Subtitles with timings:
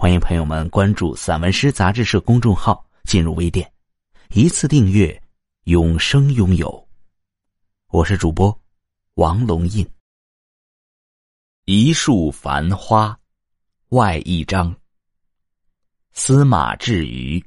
[0.00, 3.70] 欢迎朋友们关注散文诗杂志社公众号，进入微店，
[4.30, 5.22] 一次订阅，
[5.64, 6.88] 永生拥有。
[7.90, 8.58] 我是主播
[9.16, 9.86] 王龙印。
[11.66, 13.14] 一树繁花，
[13.90, 14.74] 外一张。
[16.12, 17.38] 司马志余。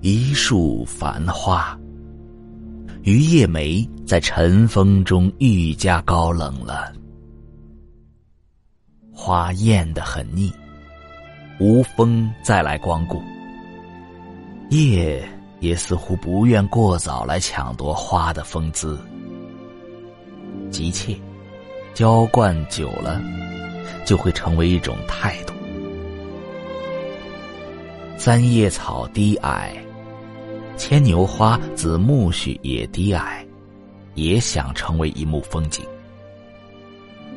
[0.00, 1.76] 一树繁花，
[3.02, 6.94] 于叶梅在晨风中愈加高冷了。
[9.18, 10.52] 花艳得很腻，
[11.58, 13.22] 无风再来光顾。
[14.68, 15.26] 叶
[15.58, 19.00] 也似乎不愿过早来抢夺花的风姿，
[20.70, 21.16] 急切、
[21.94, 23.22] 浇灌久了，
[24.04, 25.54] 就会成为一种态度。
[28.18, 29.74] 三叶草低矮，
[30.76, 33.46] 牵牛花、紫苜蓿也低矮，
[34.14, 35.82] 也想成为一幕风景。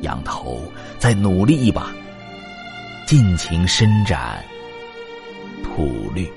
[0.02, 0.60] 仰头
[0.98, 1.90] 再努力一把，
[3.06, 4.44] 尽情伸展
[5.62, 6.30] 吐绿。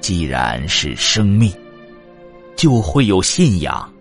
[0.00, 1.52] 既然是生命，
[2.54, 3.92] 就会有信仰。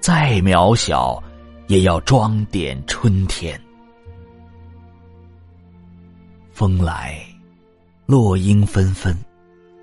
[0.00, 1.22] 再渺小，
[1.66, 3.60] 也要装点春天。
[6.52, 7.20] 风来，
[8.06, 9.16] 落英纷纷，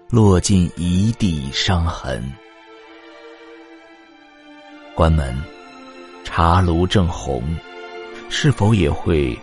[0.10, 2.24] 落尽一地伤痕。
[4.96, 5.57] 关门。
[6.30, 7.42] 茶炉正红，
[8.30, 9.36] 是否也会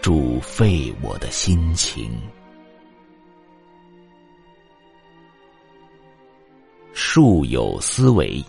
[0.00, 2.08] 煮沸我的心情？
[6.92, 8.42] 树有思维，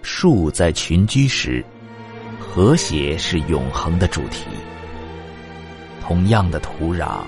[0.00, 1.62] 树在群居时，
[2.40, 4.46] 和谐是永恒的主题。
[6.00, 7.20] 同样的土壤，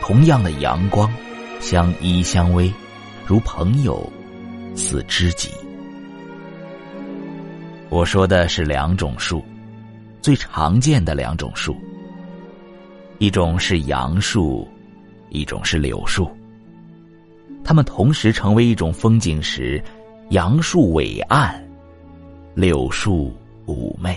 [0.00, 1.12] 同样的阳光，
[1.60, 2.72] 相依相偎，
[3.26, 4.10] 如朋友，
[4.76, 5.50] 似知己。
[7.90, 9.44] 我说的是两种树，
[10.22, 11.76] 最常见的两种树。
[13.18, 14.66] 一种是杨树，
[15.28, 16.30] 一种是柳树。
[17.64, 19.82] 它们同时成为一种风景时，
[20.30, 21.60] 杨树伟岸，
[22.54, 23.34] 柳树
[23.66, 24.16] 妩媚。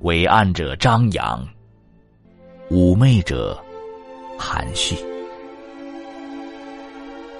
[0.00, 1.46] 伟岸者张扬，
[2.70, 3.62] 妩媚者
[4.38, 4.96] 含蓄。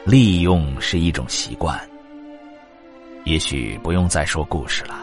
[0.05, 1.81] 利用是一种习惯。
[3.29, 4.99] 也许不用再说故事了。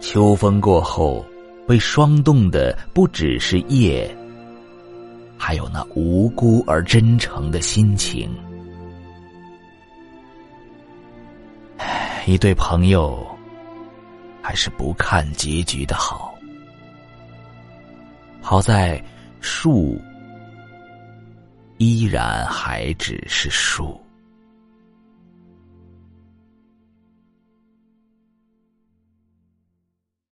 [0.00, 1.24] 秋风过后，
[1.64, 4.12] 被霜冻的不只是叶，
[5.38, 8.28] 还有那无辜而真诚的心情。
[12.26, 13.24] 一对朋友，
[14.42, 16.34] 还是不看结局的好。
[18.40, 19.00] 好在
[19.40, 19.96] 树
[21.78, 24.00] 依然还只是树。